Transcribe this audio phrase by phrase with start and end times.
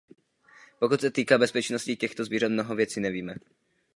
[0.79, 3.35] Pokud se týká bezpečnosti těchto zvířat, mnoho věcí nevíme.